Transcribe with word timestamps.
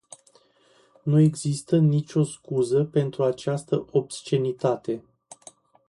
Nu 1.05 1.19
există 1.19 1.77
nicio 1.77 2.23
scuză 2.23 2.83
pentru 2.83 3.23
această 3.23 3.85
obscenitate. 3.91 5.03